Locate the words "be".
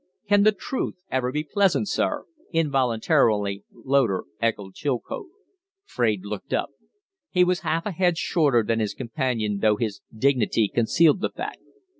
1.31-1.43